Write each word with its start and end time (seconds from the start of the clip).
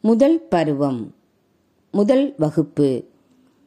முதல் 0.00 0.40
பருவம். 0.40 1.14
முதல் 1.92 2.34
வகுப்பு. 2.38 3.04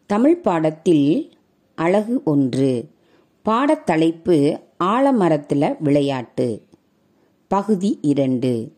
தமிழ் 0.05 0.41
பாடத்தில் 0.41 1.31
அழகு 1.75 2.21
ஒன்று. 2.23 2.89
பாடத்தலைப்பு 3.45 4.61
ஆலமரத்தில் 4.83 5.75
விளையாட்டு. 5.79 6.61
பகுதி 7.47 7.97
இரண்டு. 8.01 8.71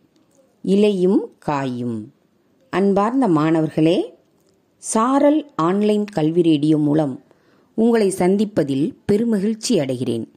இலையும் 0.62 1.32
காயும். 1.40 2.14
அன்பார்ந்த 2.70 3.28
மாணவர்களே 3.28 4.14
சாரல் 4.78 5.52
ஆன்லைன் 5.56 6.06
கல்வி 6.06 6.42
ரேடியோ 6.42 6.78
மூலம் 6.78 7.24
உங்களை 7.74 8.14
சந்திப்பதில் 8.18 8.96
பெருமகிழ்ச்சி 9.12 9.70
அடைகிறேன். 9.70 10.28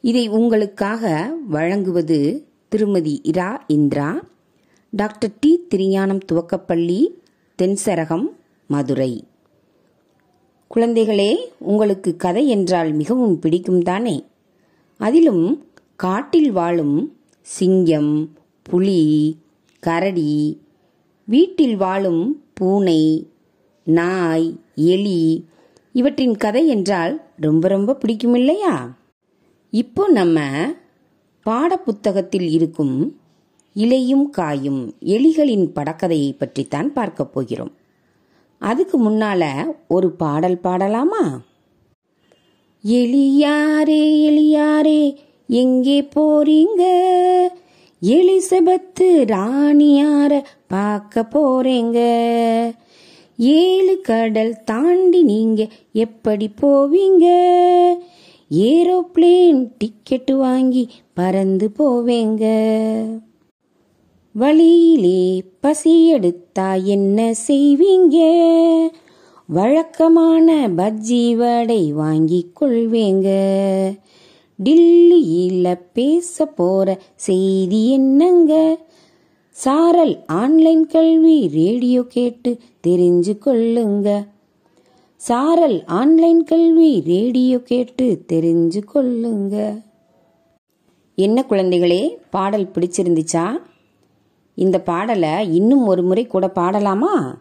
இதை 0.00 0.28
உங்களுக்காக 0.28 1.34
வழங்குவது 1.48 2.46
திருமதி 2.68 3.20
இரா 3.22 3.64
இந்திரா. 3.66 4.24
டாக்டர் 4.92 5.36
டி 5.40 5.66
திருஞானம் 5.68 6.20
துவக்கப்பள்ளி 6.32 7.00
தென்சரகம் 7.58 8.24
மதுரை. 8.66 9.24
குழந்தைகளே 10.74 11.36
உங்களுக்கு 11.58 12.16
கதை 12.16 12.48
என்றால் 12.48 12.92
மிகவும் 12.92 13.38
பிடிக்கும் 13.38 13.82
தானே? 13.82 14.24
அதிலும் 15.00 15.64
காட்டில் 15.96 16.52
வாழும் 16.52 16.96
சிங்கம் 17.40 18.12
புலி 18.62 19.02
கரடி 19.82 20.60
வீட்டில் 21.24 21.76
வாழும் 21.76 22.44
பூனை 22.54 23.28
நாய் 23.86 24.60
எலி 24.74 25.48
இவற்றின் 25.92 26.36
கதை 26.36 26.68
என்றால் 26.68 27.14
ரொம்ப 27.36 27.68
ரொம்ப 27.68 27.94
பிடிக்கும் 27.94 28.34
இல்லையா 28.34 28.74
இப்போ 29.70 30.08
நம்ம 30.08 30.38
பாடப்புத்தகத்தில் 31.46 32.48
இருக்கும் 32.50 32.96
இலையும் 33.74 34.30
காயும் 34.30 34.94
எலிகளின் 35.04 35.70
படக்கதையை 35.74 36.32
பற்றித்தான் 36.38 36.92
பார்க்க 36.92 37.24
போகிறோம். 37.24 37.72
அதுக்கு 38.58 39.10
முன்னால 39.10 39.64
ஒரு 39.88 40.10
பாடல் 40.10 40.60
பாடலாமா? 40.62 41.40
எலியாரே 42.84 44.02
எலியாரே 44.30 45.16
எங்கே 45.46 46.08
போறீங்க? 46.16 46.82
எலிசபெத்து 48.02 49.24
ராணியார 49.24 50.46
பார்க்க 50.68 51.28
போறேங்க. 51.34 51.98
ஏழு 53.36 54.00
கடல் 54.00 54.64
தாண்டி 54.64 55.22
நீங்க 55.22 55.66
எப்படி 55.92 56.50
போவீங்க? 56.62 57.26
ஏரோப்ளேன் 58.50 59.70
டிக்கெட் 59.78 60.30
வாங்கி 60.30 60.90
பறந்து 61.14 61.70
போவேங்க. 61.78 62.44
வழியிலே 64.32 65.42
பசி 65.60 66.08
எடுத்தா 66.08 66.74
என்ன 66.74 67.32
செய்வீங்க? 67.48 68.18
வழக்கமான 69.46 70.68
பஜ்ஜி 70.68 71.36
வடை 71.36 71.92
வாங்கி 71.92 72.52
கொள்வேங்க. 72.60 73.28
டில்லியில 74.64 75.80
பேச 75.92 76.46
போற 76.46 76.98
செய்தி 77.14 77.90
என்னங்க? 77.90 78.78
சாரல் 79.50 80.26
ஆன்லைன் 80.26 80.86
கல்வி 80.86 81.48
ரேடியோ 81.48 82.02
கேட்டு 82.02 82.58
தெரிஞ்சு 82.86 83.38
கொள்ளுங்க. 83.44 84.26
சாரல் 85.16 85.84
ஆன்லைன் 85.84 86.44
கல்வி 86.44 87.02
ரேடியோ 87.06 87.58
கேட்டு 87.58 88.24
தெரிஞ்சு 88.32 88.82
கொள்ளுங்க. 88.94 89.82
என்ன 91.14 91.44
குழந்தைகளே 91.48 92.16
பாடல் 92.30 92.70
பிடிச்சிருந்துச்சா? 92.74 93.68
இந்த 94.54 94.80
பாடலை 94.80 95.54
இன்னும் 95.54 95.86
ஒரு 95.86 96.02
முறை 96.02 96.26
கூட 96.26 96.48
பாடலாமா? 96.48 97.38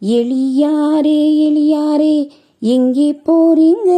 எளியாரே 0.00 1.20
எளியாரே 1.48 2.30
எங்கே 2.60 3.12
போறீங்க? 3.12 3.90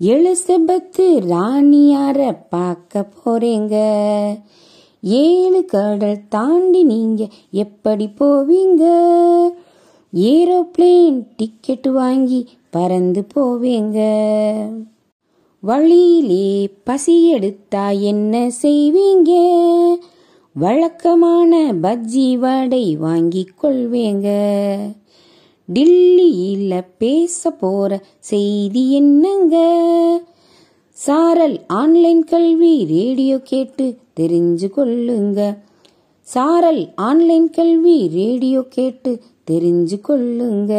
எலிசபெத்து 0.00 1.18
ராணியார 1.18 2.46
பார்க்க 2.50 3.08
போறீங்க. 3.24 3.74
ஏழு 5.02 5.64
கடல் 5.64 6.28
தாண்டி 6.28 6.82
நீங்க 6.82 7.28
எப்படி 7.50 8.08
போவீங்க? 8.20 8.84
ஏரோப்ளேன் 10.14 11.26
டிக்கெட் 11.36 11.86
வாங்கி 11.86 12.48
பறந்து 12.70 13.26
போவீங்க. 13.34 13.98
வழியிலே 15.60 16.70
பசி 16.84 17.28
எடுத்தா 17.28 17.90
என்ன 17.90 18.50
செய்வீங்க? 18.62 19.32
வழக்கமான 20.52 21.72
பஜ்ஜி 21.72 22.38
வடை 22.38 22.96
வாங்கி 22.96 23.48
கொள்வேங்க. 23.62 24.28
டில்லியில 25.74 26.86
பேச 26.98 27.50
போற 27.50 28.02
செய்தி 28.18 28.92
என்னங்க? 28.92 29.56
சாரல் 30.90 31.66
ஆன்லைன் 31.66 32.24
கல்வி 32.24 32.84
ரேடியோ 32.84 33.38
கேட்டு 33.38 33.98
தெரிஞ்சு 34.20 34.70
கொள்ளுங்க. 34.76 35.58
சாரல் 36.20 36.94
ஆன்லைன் 36.94 37.50
கல்வி 37.50 38.08
ரேடியோ 38.08 38.64
கேட்டு 38.68 39.20
தெரிஞ்சு 39.50 40.00
கொள்ளுங்க. 40.08 40.72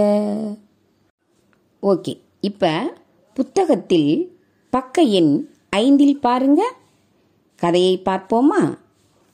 ஓகே 1.84 2.18
இப்ப 2.42 2.94
புத்தகத்தில் 3.34 4.38
பக்க 4.70 5.02
எண் 5.02 5.48
ஐந்தில் 5.70 6.20
பாருங்க. 6.20 6.74
கதையை 7.56 8.02
பார்ப்போமா? 8.06 8.78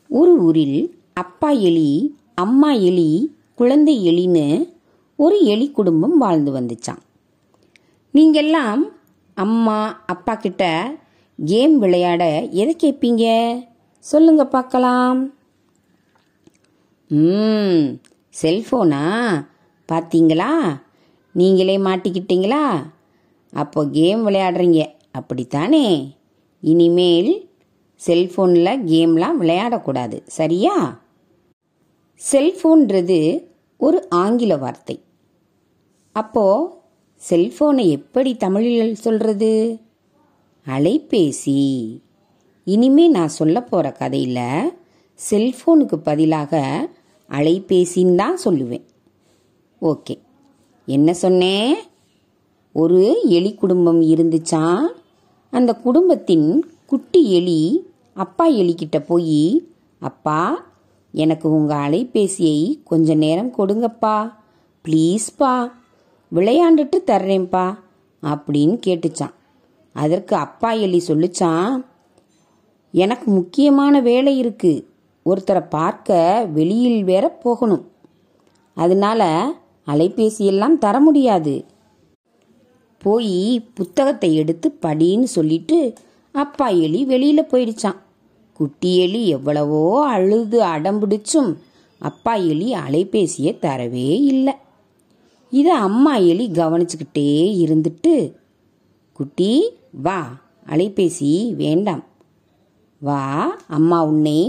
ஒரு 0.10 0.44
ஊரில் 0.44 1.00
அப்பா 1.14 1.50
எலி 1.50 2.18
அம்மா 2.36 2.72
எலி 2.72 3.36
குழந்தை 3.56 4.10
எலின்னு 4.10 4.74
ஒரு 5.16 5.44
எலி 5.44 5.72
குடும்பம் 5.72 6.18
வாழ்ந்து 6.18 6.52
வந்துச்சான் 6.52 7.02
நீங்கெல்லாம் 8.14 8.82
அம்மா 9.34 10.04
அப்பா 10.06 10.36
கிட்ட 10.36 10.96
கேம் 11.46 11.80
விளையாட 11.80 12.42
எதை 12.42 12.76
கேட்பீங்க 12.84 13.26
சொல்லுங்க 14.00 14.46
பார்க்கலாம். 14.46 15.34
ம் 17.08 18.00
செல்ஃபோனா 18.42 19.26
பார்த்தீங்களா? 19.92 20.80
நீங்களே 21.32 21.78
மாட்டிக்கிட்டீங்களா? 21.78 22.92
அப்போ 23.52 23.86
கேம் 23.86 24.28
விளையாடுறீங்க. 24.28 24.86
அப்படித்தானே? 25.12 26.16
இனிமேல் 26.62 27.50
செல்ஃபோனில் 28.06 28.84
கேம்லாம் 28.86 29.34
விளையாடக்கூடாது. 29.40 30.22
சரியா? 30.26 31.02
செல்ஃபோன்றது 32.32 33.48
ஒரு 33.78 34.10
ஆங்கில 34.10 34.58
வார்த்தை. 34.58 35.02
அப்போ 36.12 36.76
செல்போனை 37.30 37.90
எப்படி 37.90 38.36
தமிழில் 38.36 38.96
சொல்றது? 38.96 39.80
அலைபேசி. 40.66 41.88
இனிமே 42.64 43.08
நான் 43.08 43.28
சொல்ல 43.28 43.64
போற 43.64 43.92
கதையில் 43.92 44.72
செல்போனுக்கு 45.30 45.96
பதிலாக 45.96 46.90
அலைபேசின்னு 47.30 48.16
தான் 48.16 48.38
சொல்லுவேன். 48.46 48.86
ஓகே. 49.82 50.20
என்ன 50.86 51.14
சொன்னேன் 51.14 51.76
ஒரு 52.74 53.22
எலி 53.26 53.56
குடும்பம் 53.56 54.02
இருந்துச்சான் 54.02 54.82
அந்த 55.52 55.74
குடும்பத்தின் 55.74 56.76
குட்டி 56.90 57.22
எலி 57.32 57.62
அப்பா 58.14 58.46
எலிக்கிட்ட 58.50 58.98
போய் 59.00 59.42
அப்பா 60.00 60.66
எனக்கு 61.12 61.48
உங்கள் 61.52 61.78
அலைபேசியை 61.78 62.60
கொஞ்ச 62.84 63.14
நேரம் 63.14 63.52
கொடுங்கப்பா. 63.58 64.34
ப்ளீஸ்ப்பா 64.86 65.52
விளையாண்டுட்டு 66.32 66.98
தர்றேன்ப்பா 67.06 67.66
அப்படின்னு 68.24 68.76
கேட்டுச்சான். 68.86 69.36
அதற்கு 69.96 70.36
அப்பா 70.36 70.72
எலி 70.72 71.02
சொல்லிச்சான் 71.08 71.84
எனக்கு 72.92 73.32
முக்கியமான 73.32 74.02
வேலை 74.02 74.38
இருக்கு. 74.38 74.74
ஒருத்தரை 75.26 75.64
பார்க்க 75.70 76.48
வெளியில் 76.54 77.04
வேற 77.04 77.30
போகணும். 77.30 77.86
அதனால 78.78 79.22
அலைபேசியெல்லாம் 79.88 80.78
தர 80.78 81.00
முடியாது. 81.00 81.66
போய் 83.04 83.38
புத்தகத்தை 83.74 84.36
எடுத்து 84.36 84.78
படின்னு 84.82 85.28
சொல்லிட்டு 85.38 85.80
அப்பா 86.44 86.68
எலி 86.86 87.02
வெளியில 87.12 87.42
போயிடுச்சான் 87.52 88.00
குட்டி 88.60 88.92
எலி 88.98 89.22
எவ்வளவோ 89.28 89.82
அழுது 90.08 90.60
அடம்பிடிச்சும் 90.74 91.52
அப்பா 92.02 92.34
எலி 92.52 92.68
அலைபேசியை 92.84 93.52
தரவே 93.66 94.10
இல்லை. 94.34 94.54
இதை 95.52 95.74
அம்மா 95.88 96.14
எலி 96.32 96.46
கவனிச்சுக்கிட்டே 96.60 97.30
இருந்துட்டு 97.64 98.14
குட்டி 99.20 99.52
வா 100.06 100.20
அலைபேசி 100.66 101.32
வேண்டாம். 101.56 102.04
வா 103.02 103.22
அம்மா 103.78 104.00
உன்னை 104.04 104.40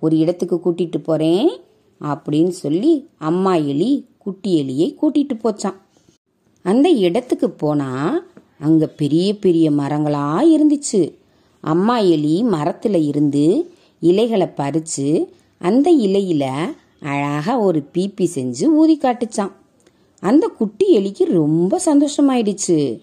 ஒரு 0.00 0.16
இடத்துக்கு 0.18 0.56
கூட்டிட்டு 0.64 0.98
போறேன் 0.98 1.48
அப்படின்னு 2.00 2.52
சொல்லி 2.64 2.92
அம்மா 3.28 3.54
எலி 3.72 3.92
குட்டி 4.24 4.50
எலியை 4.62 4.88
கூட்டிட்டு 5.00 5.34
போச்சான் 5.44 5.78
அந்த 6.64 6.88
இடத்துக்கு 7.06 7.48
போனா 7.62 7.90
அங்க 8.66 8.84
பெரிய 9.00 9.28
பெரிய 9.44 9.66
மரங்களா 9.70 10.26
இருந்துச்சு. 10.54 11.00
அம்மா 11.60 11.98
எலி 11.98 12.42
மரத்தில் 12.42 13.02
இருந்து 13.02 13.74
இலைகளை 14.00 14.46
பறித்து 14.46 15.32
அந்த 15.58 15.90
இலையில் 15.90 16.74
அழகாக 17.00 17.58
ஒரு 17.58 17.88
பீப்பி 17.92 18.30
செஞ்சு 18.34 18.64
ஊதி 18.64 18.98
காட்டுச்சான் 19.02 19.52
அந்த 20.20 20.46
குட்டி 20.46 20.96
எலிக்கு 20.96 21.24
ரொம்ப 21.24 21.80
சந்தோஷமாயிடுச்சு. 21.86 23.00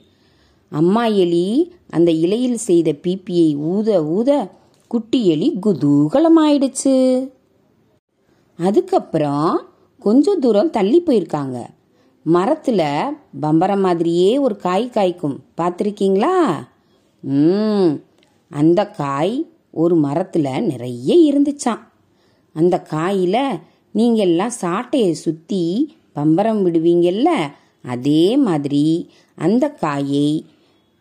அம்மா 0.69 1.05
எலி 1.05 1.73
அந்த 1.89 2.11
இலையில் 2.11 2.57
செய்த 2.57 2.91
பீப்பியை 2.91 3.57
ஊத 3.57 4.05
ஊத 4.05 4.51
குட்டி 4.87 5.25
எலி 5.25 5.57
குதூகலமாயிடுச்சு. 5.61 7.29
அதுக்கப்புறம் 8.57 9.61
கொஞ்சம் 9.99 10.39
தூரம் 10.39 10.69
தள்ளி 10.69 11.03
போயிருக்காங்க. 11.05 11.65
மரத்தில் 12.23 13.15
பம்பரம் 13.41 13.79
மாதிரியே 13.79 14.37
ஒரு 14.37 14.55
காய் 14.55 14.91
காய்க்கும். 14.93 15.37
பார்த்துருக்கீங்களா? 15.57 16.67
ம். 17.19 18.03
அந்த 18.49 18.87
காய் 18.87 19.49
ஒரு 19.71 19.99
மரத்துல 19.99 20.61
நிறைய 20.61 21.33
இருந்துச்சாம். 21.33 21.79
அந்த 22.53 22.85
காயில 22.89 23.59
நீங்க 23.91 24.21
எல்லாம் 24.21 24.51
சாட்டையை 24.61 25.11
சுத்தி 25.11 25.95
பம்பரம் 26.15 26.65
விடுவீங்கல்ல? 26.65 27.51
அதே 27.83 28.37
மாதிரி 28.37 29.09
அந்த 29.35 29.69
காயை 29.69 30.45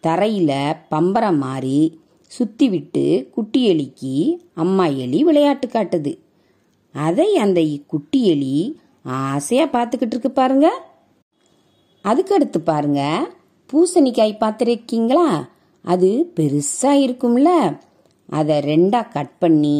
தரையில 0.02 0.76
பம்பரம் 0.90 1.36
மாறி 1.36 2.00
சுத்தி 2.26 2.68
விட்டு 2.68 3.30
குட்டி 3.32 3.68
எலிக்கு 3.68 4.36
அம்மா 4.54 4.86
எலி 4.86 5.24
விளையாட்டு 5.24 5.68
காட்டுது. 5.68 6.18
அதை 6.92 7.36
அந்த 7.36 7.64
குட்டி 7.86 8.26
எலி 8.26 8.80
ஆசையா 9.02 9.66
பார்த்துக்கிட்டு 9.66 10.06
இருக்கு 10.06 10.30
பாருங்க. 10.30 10.86
அதுக்கடுத்து 12.04 12.58
பாருங்க 12.58 13.30
பூசணிக்காய் 13.72 14.36
பார்த்துருக்கீங்களா? 14.40 15.52
அது 15.84 16.32
பெருசாக 16.36 17.02
இருக்கும்ல. 17.06 17.78
அதை 18.28 18.56
ரெண்டாக 18.58 19.12
கட் 19.12 19.38
பண்ணி 19.38 19.78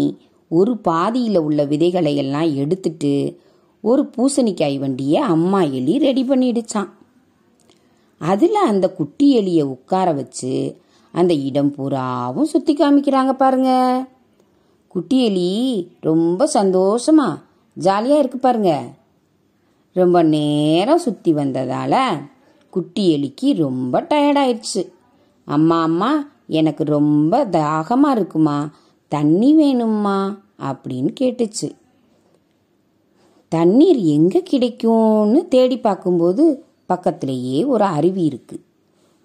ஒரு 0.49 0.77
பாதியில் 0.77 1.39
உள்ள 1.39 1.65
விதைகளை 1.65 2.17
எல்லாம் 2.17 2.55
எடுத்துட்டு 2.55 3.39
ஒரு 3.81 4.11
பூசணிக்காய் 4.17 4.79
வண்டியை 4.79 5.21
அம்மா 5.35 5.61
எலி 5.79 5.99
ரெடி 5.99 6.23
பண்ணிடுச்சான் 6.23 6.91
அதில் 8.21 8.59
அந்த 8.67 8.87
குட்டி 8.91 9.27
எலியை 9.39 9.63
உட்கார 9.63 10.13
வச்சு 10.13 10.77
அந்த 11.15 11.35
இடம் 11.35 11.71
பூராவும் 11.71 12.45
சுற்றி 12.45 12.75
காமிக்கிறாங்க 12.75 13.33
பாருங்க. 13.33 13.71
குட்டி 14.89 15.25
எலி 15.25 15.51
ரொம்ப 16.01 16.49
சந்தோஷமா 16.55 17.29
ஜாலியாக 17.75 18.19
இருக்கு 18.19 18.39
பாருங்க. 18.39 18.73
ரொம்ப 19.93 20.23
நேரம் 20.23 20.99
சுற்றி 20.99 21.33
வந்ததால் 21.33 22.23
குட்டி 22.71 23.03
எலிக்கு 23.17 23.49
ரொம்ப 23.57 24.07
டயர்டாயிடுச்சு 24.11 24.83
அம்மா 25.45 25.83
அம்மா 25.83 26.27
எனக்கு 26.49 26.85
ரொம்ப 26.85 27.45
தாகமாக 27.45 28.21
இருக்குமா? 28.21 28.71
தண்ணி 29.09 29.55
வேணும்மா 29.55 30.43
அப்படின்னு 30.63 31.11
கேட்டுச்சு. 31.21 31.73
தண்ணீர் 33.49 33.97
எங்கே 33.97 34.43
கிடைக்கும்னு 34.43 35.49
தேடி 35.49 35.79
பார்க்கும்போது 35.79 36.67
பக்கத்திலேயே 36.87 37.65
ஒரு 37.65 37.85
அருவி 37.85 38.25
இருக்கு. 38.25 38.61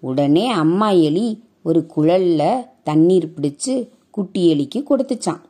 உடனே 0.00 0.50
அம்மா 0.50 0.90
எலி 0.90 1.42
ஒரு 1.62 1.86
குழல்ல 1.96 2.66
தண்ணீர் 2.82 3.34
பிடிச்சு 3.36 3.88
குட்டி 4.10 4.54
எலிக்கு 4.54 4.84
கொடுத்துச்சான் 4.90 5.40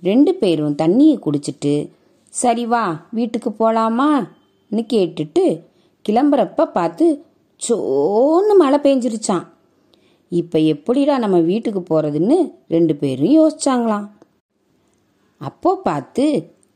ரெண்டு 0.00 0.34
பேரும் 0.34 0.74
தண்ணியை 0.74 1.18
குடிச்சிட்டு 1.18 1.90
சரி 2.28 2.66
வா 2.66 3.06
வீட்டுக்கு 3.10 3.50
போலாமான்னு 3.50 4.82
கேட்டுட்டு 4.88 5.64
கிளம்புறப்ப 6.08 6.64
பார்த்து 6.64 7.24
சோன்னு 7.68 8.54
மழை 8.56 8.78
பெஞ்சிருச்சான் 8.78 9.46
இப்போ 10.38 10.58
எப்படிடா 10.72 11.14
நம்ம 11.18 11.38
வீட்டுக்கு 11.50 11.80
போகிறதுன்னு 11.82 12.36
ரெண்டு 12.68 12.94
பேரும் 12.96 13.34
யோசிச்சாங்களாம். 13.38 14.06
அப்போ 15.40 15.70
பார்த்து 15.88 16.24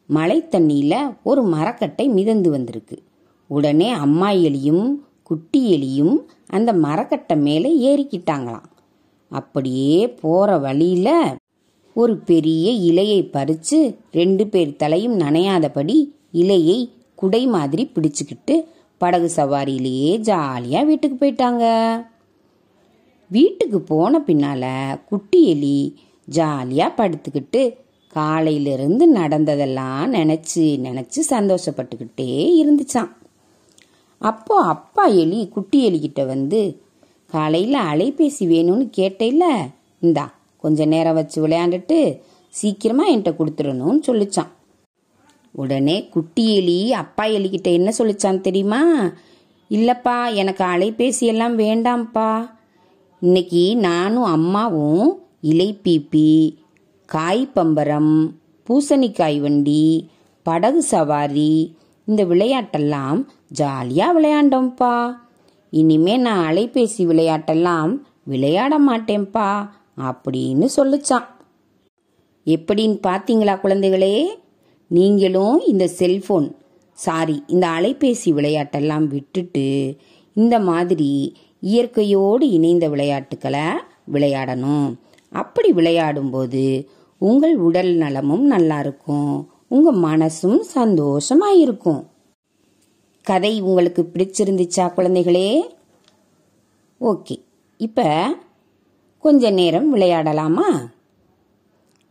மழை 0.08 0.38
தண்ணியில் 0.54 0.98
ஒரு 1.22 1.42
மரக்கட்டை 1.42 2.06
மிதந்து 2.08 2.48
வந்திருக்கு. 2.50 2.96
உடனே 3.50 3.88
அம்மா 4.04 4.30
எலியும் 4.48 4.84
குட்டி 5.22 5.60
எலியும் 5.76 6.16
அந்த 6.46 6.70
மரக்கட்டை 6.86 7.36
மேலே 7.36 7.70
ஏறிக்கிட்டாங்களாம். 7.90 8.68
அப்படியே 9.30 10.00
போகிற 10.22 10.58
வழியில் 10.58 11.38
ஒரு 11.96 12.14
பெரிய 12.30 12.66
இலையை 12.90 13.20
பறித்து 13.30 13.78
ரெண்டு 14.12 14.44
பேர் 14.46 14.76
தலையும் 14.76 15.16
நனையாதபடி 15.20 15.96
இலையை 16.32 16.78
குடை 17.14 17.42
மாதிரி 17.46 17.84
பிடிச்சுக்கிட்டு 17.94 18.54
படகு 19.00 19.28
சவாரியிலேயே 19.36 20.12
ஜாலியாக 20.20 20.88
வீட்டுக்கு 20.90 21.16
போயிட்டாங்க. 21.22 21.64
வீட்டுக்கு 23.34 23.80
போன 23.82 24.18
பின்னால 24.26 24.64
குட்டி 25.08 25.40
எலி 25.50 25.78
ஜாலியா 26.28 26.86
படுத்துக்கிட்டு 26.98 27.62
காலையிலிருந்து 28.12 29.08
நடந்ததெல்லாம் 29.08 30.12
நினைச்சு 30.12 30.64
நினைச்சு 30.86 31.20
சந்தோஷப்பட்டுக்கிட்டே 31.30 32.28
இருந்துச்சான் 32.62 33.10
அப்போ 34.20 34.56
அப்பா 34.64 35.06
எலி 35.22 35.48
குட்டி 35.48 35.78
எலிக்கிட்ட 35.88 36.26
வந்து 36.26 36.60
காலையில் 37.30 37.78
அலைபேசி 37.92 38.44
வேணும்னு 38.46 38.86
கேட்டேல்ல 38.96 39.46
இந்தா 40.02 40.26
கொஞ்ச 40.64 40.84
நேரம் 40.84 41.14
வச்சு 41.14 41.38
விளையாண்டுட்டு 41.46 41.98
சீக்கிரமா 42.54 43.04
என்கிட்ட 43.06 43.32
கொடுத்துடணும்னு 43.38 44.02
சொல்லிச்சான் 44.06 44.52
உடனே 45.54 45.96
குட்டி 46.08 46.44
எலி 46.56 46.92
அப்பா 46.92 47.24
எலிகிட்ட 47.36 47.68
என்ன 47.72 47.90
சொல்லிச்சான் 47.98 48.40
தெரியுமா? 48.40 48.80
இல்லப்பா 49.70 50.16
எனக்கு 50.34 50.64
அலைபேசி 50.64 51.24
எல்லாம் 51.26 51.58
வேண்டாம்ப்பா. 51.58 52.28
இன்னைக்கு 53.24 53.74
நானும் 53.76 54.24
அம்மாவும் 54.24 55.20
இலைப்பீப்பி 55.42 56.56
காய் 57.06 57.50
பம்பரம் 57.54 58.34
பூசணிக்காய் 58.68 59.40
வண்டி 59.40 60.08
படகு 60.42 60.82
சவாரி 60.82 61.76
இந்த 62.04 62.24
விளையாட்டெல்லாம் 62.24 63.26
ஜாலியாக 63.48 64.20
விளையாண்டோம்ப்பா 64.20 65.16
இனிமே 65.70 66.16
நான் 66.16 66.52
அலைபேசி 66.52 67.06
விளையாட்டெல்லாம் 67.06 68.02
விளையாட 68.24 68.78
மாட்டேன்ப்பா 68.78 69.68
அப்படின்னு 70.02 70.64
சொல்லுச்சான் 70.76 71.28
எப்படின்னு 72.44 72.98
பார்த்தீங்களா 73.06 73.60
குழந்தைகளே? 73.60 74.26
நீங்களும் 74.88 75.60
இந்த 75.66 75.90
செல்ஃபோன் 75.98 76.52
சாரி 76.92 77.42
இந்த 77.46 77.68
அலைபேசி 77.68 78.32
விளையாட்டெல்லாம் 78.32 79.06
விட்டுட்டு 79.08 79.98
இந்த 80.34 80.58
மாதிரி 80.60 81.36
இயற்கையோடு 81.64 82.50
இணைந்த 82.50 82.88
விளையாட்டுக்களை 82.88 83.66
விளையாடணும். 84.12 84.94
அப்படி 85.30 85.72
விளையாடும்போது 85.72 86.86
உங்கள் 87.18 87.56
உடல் 87.56 87.92
நலமும் 87.94 88.44
நல்லா 88.44 88.78
இருக்கும். 88.78 89.48
உங்க 89.68 89.92
மனசும் 89.92 90.60
சந்தோஷமா 90.74 91.48
இருக்கும். 91.56 92.02
கதை 93.22 93.60
உங்களுக்கு 93.60 94.02
பிடிச்சிருந்துச்சா 94.12 94.92
குழந்தைகளே? 94.96 95.60
ஓகே. 97.00 97.36
இப்ப 97.76 98.26
கொஞ்ச 99.20 99.50
நேரம் 99.50 99.96
விளையாடலாமா? 99.96 100.68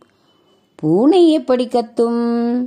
பூனை 0.80 1.32
எப்படி 1.32 1.66
கத்தும் 1.66 2.66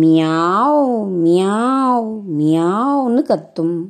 மியாவ் 0.00 1.08
மியாவ் 1.24 2.20
மியாவ்னு 2.38 3.22
கத்தும். 3.22 3.84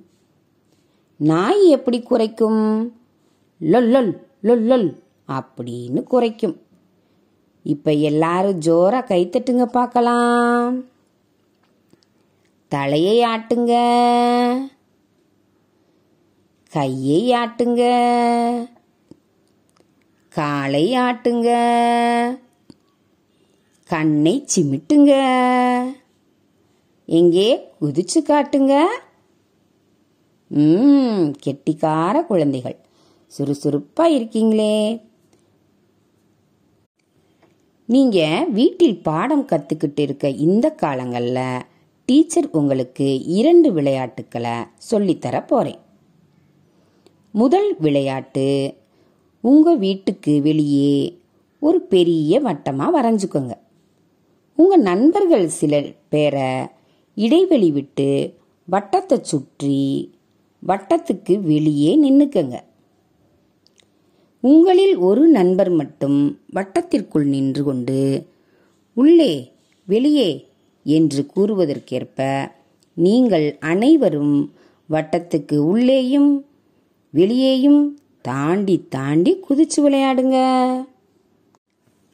நாய் 1.16 1.68
எப்படி 1.68 2.02
குறைக்கும்? 2.02 2.92
லொல்லொல் 3.60 4.22
லொல்லொல் 4.42 5.02
அப்படின்னு 5.28 6.02
குறைக்கும். 6.02 6.60
இப்ப 7.62 7.92
எல்லாரும் 7.92 8.60
ஜோரா 8.60 9.04
கைத்தட்டுங்க 9.04 9.64
பார்க்கலாம். 9.64 10.84
தலையை 12.68 13.24
ஆட்டுங்க. 13.24 13.72
கையை 16.70 17.32
ஆட்டுங்க. 17.32 17.82
காலை 20.28 20.92
ஆட்டுங்க. 20.92 21.48
கண்ணை 23.90 24.44
சிமிட்டுங்க. 24.56 25.12
எங்கே? 27.06 27.68
குதிச்சு 27.80 28.18
காட்டுங்க. 28.20 28.84
ம் 30.48 31.32
கெட்டிக்கார 31.46 32.26
குழந்தைகள். 32.26 32.76
சுறுசுறுப்பா 33.38 34.00
இருக்கீங்களே. 34.00 35.02
நீங்க 37.86 38.46
வீட்டில் 38.48 39.02
பாடம் 39.02 39.46
கத்துக்கிட்டு 39.46 39.98
இருக்க 39.98 40.28
இந்த 40.28 40.74
காலங்கள்ல 40.82 41.60
டீச்சர் 42.04 42.48
உங்களுக்கு 42.50 43.24
இரண்டு 43.24 43.72
விளையாட்டுக்களை 43.72 44.56
சொல்லித்தர 44.90 45.46
போறேன். 45.46 45.78
முதல் 47.32 47.76
விளையாட்டு 47.78 48.74
உங்க 49.40 49.74
வீட்டுக்கு 49.74 50.42
வெளியே 50.42 51.20
ஒரு 51.60 51.80
பெரிய 51.80 52.40
வட்டமா 52.40 52.86
வரைஞ்சுக்கோங்க. 52.94 53.54
உங்க 54.58 54.76
நண்பர்கள் 54.76 55.46
சில 55.46 55.84
பேரை 56.08 56.66
இடைவெளி 57.14 57.70
விட்டு 57.70 58.34
வட்டத்தை 58.70 59.20
சுற்றி 59.20 60.12
வட்டத்துக்கு 60.66 61.40
வெளியே 61.40 62.02
நின்றுக்கங்க 62.02 62.56
உங்களில் 64.40 64.96
ஒரு 64.96 65.26
நண்பர் 65.26 65.70
மட்டும் 65.70 66.40
வட்டத்திற்குள் 66.54 67.24
நின்று 67.24 67.64
கொண்டு 67.64 68.26
உள்ளே 68.94 69.52
வெளியே 69.86 70.48
என்று 70.84 71.26
கூறுவதற்கேற்ப 71.36 72.50
நீங்கள் 72.94 73.56
அனைவரும் 73.60 74.52
வட்டத்துக்கு 74.90 75.56
உள்ளேயும் 75.56 76.46
வெளியேயும் 77.10 77.98
தாண்டி 78.20 78.86
தாண்டி 78.88 79.40
குதிச்சு 79.48 79.76
விளையாடுங்க. 79.76 80.38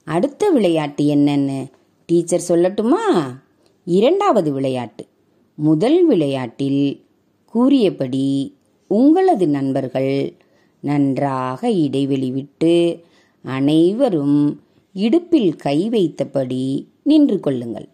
அடுத்த 0.04 0.50
விளையாட்டு 0.50 1.14
என்னன்னு 1.14 1.66
டீச்சர் 2.06 2.44
சொல்லட்டுமா? 2.48 3.36
இரண்டாவது 3.84 4.52
விளையாட்டு. 4.52 5.06
முதல் 5.54 6.06
விளையாட்டில் 6.06 7.04
கூறியபடி 7.46 8.54
உங்களது 8.86 9.48
நண்பர்கள் 9.48 10.34
நன்றாக 10.80 11.70
இடைவெளி 11.70 12.30
விட்டு 12.30 13.02
அனைவரும் 13.42 14.62
இடுப்பில் 14.92 15.56
கை 15.56 15.88
வைத்தபடி 15.88 16.84
நின்று 17.02 17.40
கொள்ளுங்கள். 17.40 17.88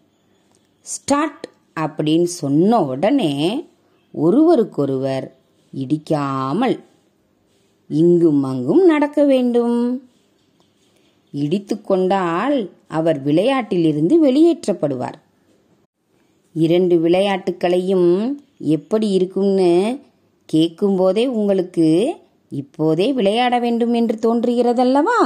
ஸ்டார்ட் 0.81 1.49
அப்படின்னு 1.75 2.23
சொன்ன 2.23 2.83
உடனே 2.83 3.65
ஒருவருக்கொருவர் 4.11 5.35
இடிக்காமல் 5.75 6.79
இங்கும் 7.87 8.43
அங்கும் 8.43 8.85
நடக்க 8.85 9.25
வேண்டும். 9.25 10.09
இடித்து 11.31 11.81
கொண்டால் 11.81 12.69
அவர் 12.87 13.23
விளையாட்டிலிருந்து 13.23 14.15
வெளியேற்றப்படுவார். 14.25 15.17
இரண்டு 16.53 16.99
விளையாட்டுக்களையும் 16.99 18.09
எப்படி 18.57 19.09
இருக்கும்னு 19.09 19.99
கேட்கும்போதே 20.45 21.27
உங்களுக்கு 21.27 22.15
இப்போதே 22.49 23.13
விளையாட 23.13 23.59
வேண்டும் 23.59 23.93
என்று 23.93 24.15
தோன்றுகிறதல்லவா? 24.21 25.21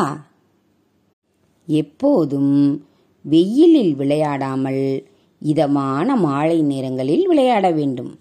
எப்போதும் 1.67 2.83
வெயிலில் 3.25 3.95
விளையாடாமல் 3.95 5.05
இதமான 5.39 6.15
மாலை 6.15 6.61
நேரங்களில் 6.61 7.27
விளையாட 7.27 7.71
வேண்டும். 7.71 8.19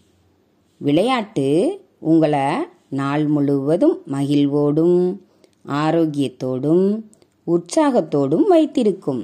விளையாட்டு 0.78 1.48
உங்களை 1.98 2.46
நாள் 2.90 3.26
முழுவதும் 3.26 3.98
மகிழ்வோடும் 4.12 5.16
ஆரோக்கியத்தோடும் 5.68 6.86
உற்சாகத்தோடும் 7.46 8.46
வைத்திருக்கும். 8.48 9.22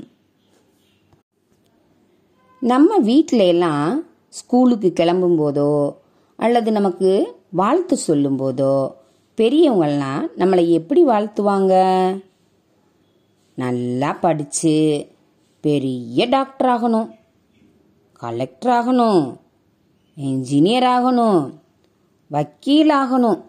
நம்ம 2.61 2.99
வீட்டில 2.99 3.47
எல்லாம் 3.47 4.03
ஸ்கூலுக்கு 4.29 4.93
கிளம்பும் 4.93 5.39
போதோ 5.39 5.97
அல்லது 6.37 6.73
நமக்கு 6.73 7.37
வாழ்த்து 7.51 7.97
சொல்லும் 7.97 8.39
போதோ 8.39 8.93
பெரியவங்கெல்லாம் 9.37 10.29
நம்மளை 10.37 10.69
எப்படி 10.69 11.05
வாழ்த்துவாங்க? 11.05 11.75
நல்லா 13.55 14.13
படிச்சு 14.13 15.07
பெரிய 15.61 16.27
டாக்டர் 16.27 16.69
ஆகணும் 16.69 17.09
கலெக்டர் 18.13 18.73
ஆகணும் 18.73 19.37
இன்ஜினியர் 20.17 20.87
ஆகணும் 20.97 21.51
வக்கீல் 22.29 22.91
ஆகணும். 22.91 23.41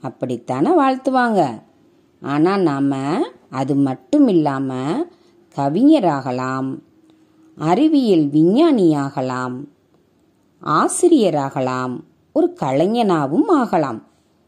அப்படித்தானே 0.00 0.70
வாழ்த்துவாங்க. 0.70 1.62
ஆனால் 2.20 2.60
நாம் 2.60 3.35
அது 3.50 3.74
மட்டும் 3.74 4.28
இல்லாமல் 4.28 5.10
கவிஞராகலாம் 5.56 6.78
அறிவியல் 7.56 8.26
விஞ்ஞானியாகலாம் 8.26 9.68
ஆசிரியராகலாம் 10.64 12.00
ஒரு 12.32 12.56
கலைஞனாகவும் 12.60 13.48
ஆகலாம். 13.48 14.02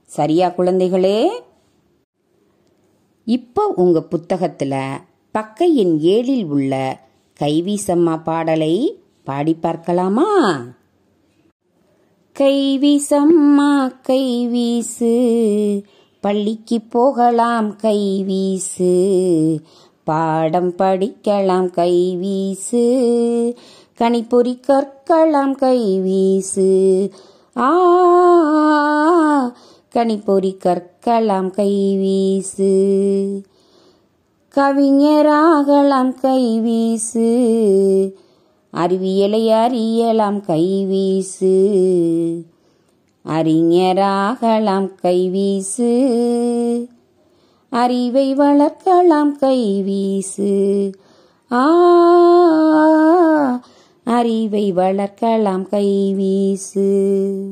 சரியா 0.04 0.48
குழந்தைகளே? 0.48 1.28
இப்போ 3.24 3.66
உங்க 3.66 4.02
புத்தகத்தில் 4.02 5.00
பக்க 5.30 5.64
எண் 5.64 5.98
ஏழில் 6.02 6.44
உள்ள 6.44 7.00
கைவீசம்மா 7.40 8.22
பாடலை 8.22 9.02
பாடி 9.24 9.54
பார்க்கலாமா? 9.54 10.60
கைவீசம்மா 12.38 13.92
கைவீசு 14.02 15.14
பள்ளிக்கு 16.22 16.78
போகலாம் 16.90 17.68
கைவீசு 17.82 18.92
பாடம் 20.06 20.70
படிக்கலாம் 20.78 21.68
கைவீசு 21.76 22.84
கணிப்பொறி 24.00 24.54
கற்கலாம் 24.66 25.54
கைவீசு 25.60 26.68
ஆ 27.60 27.70
கணிப்பொறி 29.94 30.52
கற்கலாம் 30.64 31.50
கைவீசு 31.56 32.72
கவிஞராகலாம் 34.54 36.12
கைவீசு 36.22 37.28
அறிவியலை 38.72 39.44
அறியலாம் 39.54 40.40
கைவீசு 40.48 41.54
அறிஞராகலாம் 43.28 44.90
கைவீசு. 45.02 46.08
அறிவை 47.68 48.34
வளர்க்கலாம் 48.34 49.36
கைவீசு. 49.40 50.92
ஆ 51.52 51.86
அறிவை 54.04 54.72
வளர்க்கலாம் 54.72 55.66
கைவீசு. 55.70 57.44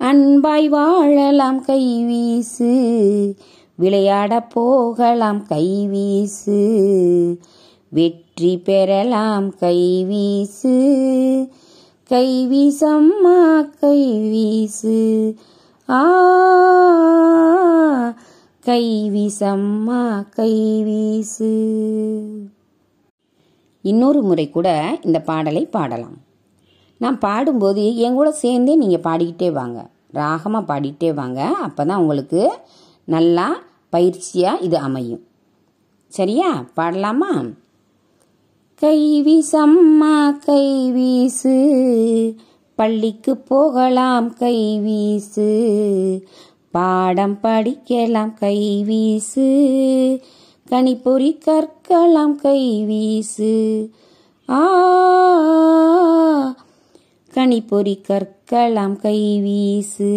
அன்பாய் 0.00 0.68
வாழலாம் 0.68 1.64
கைவீசு. 1.64 2.92
விளையாட 3.76 4.40
போகலாம் 4.40 5.46
கைவீசு. 5.48 6.80
வெற்றி 7.88 8.58
பெறலாம் 8.58 9.54
கைவீசு. 9.54 10.98
கைவீசம்மா 12.10 13.36
கைவீசு 13.80 14.94
ஆ 15.88 16.00
கை 18.60 18.84
வீசு. 20.86 21.50
இன்னொரு 23.82 24.22
முறை 24.22 24.50
கூட 24.50 24.98
இந்த 25.02 25.20
பாடலை 25.20 25.66
பாடலாம். 25.66 26.18
நான் 26.98 27.18
பாடும்போது 27.18 27.96
என் 27.96 28.14
கூட 28.14 28.32
சேர்ந்தே 28.32 28.76
நீங்கள் 28.76 29.04
பாடிக்கிட்டே 29.06 29.52
வாங்க. 29.52 29.90
ராகமாக 30.14 30.68
பாடிக்கிட்டே 30.70 31.14
வாங்க. 31.14 31.40
அப்போ 31.46 31.84
தான் 31.84 31.98
உங்களுக்கு 31.98 32.50
நல்லா 33.04 33.48
பயிற்சியாக 33.92 34.62
இது 34.62 34.76
அமையும். 34.76 35.24
சரியா? 36.08 36.64
பாடலாமா? 36.74 37.32
கைவீசம்மா 38.80 40.14
கைவீசு 40.44 41.56
பள்ளிக்கு 42.78 43.32
போகலாம் 43.48 44.28
கைவீசு 44.38 45.48
பாடம் 46.70 47.34
படிக்கலாம் 47.42 48.32
கைவீசு 48.38 49.48
கணிப்பொறி 50.66 51.30
கற்கலாம் 51.46 52.34
கைவீசு 52.42 53.52
ஆ 54.48 54.62
கணிப்பொறி 57.32 57.96
கற்கலாம் 58.08 58.96
கைவீசு 59.02 60.12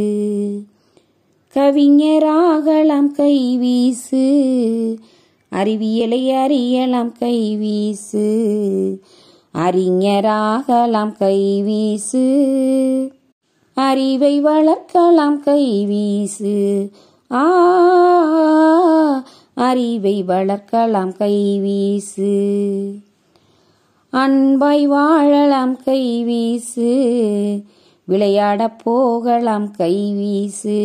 கவிஞராகலாம் 1.56 3.12
கைவீசு 3.18 4.26
அறிவியலை 5.54 6.22
அறியலாம் 6.36 7.12
கைவீசு 7.20 8.28
அறிஞராகலாம் 9.64 11.14
கைவீசு 11.20 12.24
அறிவை 13.78 14.34
வளர்க்கலாம் 14.42 15.38
கைவீசு 15.46 16.56
ஆ 17.32 17.46
அறிவை 19.64 20.18
வளர்க்கலாம் 20.24 21.14
கைவீசு 21.18 22.34
அன்பாய் 24.14 24.86
வாழலாம் 24.88 25.76
கைவீசு 25.86 26.90
விளையாட 28.08 28.62
போகலாம் 28.84 29.68
கைவீசு 29.78 30.80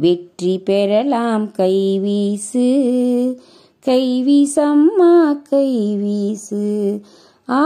வெற்றி 0.00 0.58
பெறலாம் 0.58 1.46
கைவீசு 1.48 2.66
கைவீசம்மா 3.86 5.12
கைவீசு 5.50 6.64
ஆ 7.48 7.62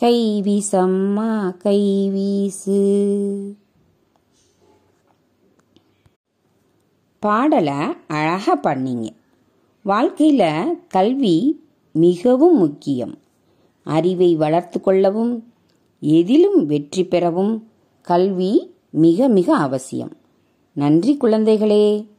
கைவீசம்மா 0.00 1.32
கைவீசு 1.64 2.80
பாடலை 7.22 7.80
அழகாக 8.08 8.74
பண்ணீங்க. 8.74 9.08
வாழ்க்கையில் 9.82 10.80
கல்வி 10.88 11.60
மிகவும் 11.92 12.58
முக்கியம். 12.58 13.14
அறிவை 13.84 14.36
வளர்த்து 14.36 14.80
கொள்ளவும் 14.80 15.34
எதிலும் 16.00 16.66
வெற்றி 16.66 17.04
பெறவும் 17.04 17.54
கல்வி 18.02 18.71
மிக 18.92 19.28
மிக 19.28 19.56
அவசியம். 19.56 20.10
நன்றி 20.72 21.16
குழந்தைகளே. 21.20 22.11